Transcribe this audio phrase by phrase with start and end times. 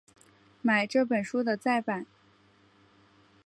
[0.63, 2.07] 买这本书的再版